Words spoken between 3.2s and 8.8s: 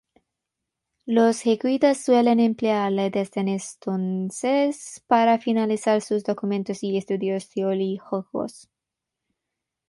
entonces para finalizar sus documentos y estudios teológicos.